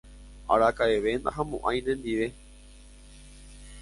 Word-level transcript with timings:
araka'eve 0.53 1.09
ndahamo'ãi 1.21 1.75
nendive 1.85 2.27